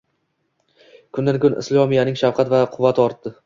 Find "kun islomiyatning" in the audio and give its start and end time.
1.45-2.21